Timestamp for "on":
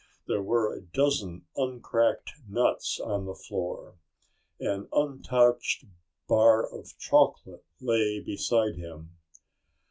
2.99-3.27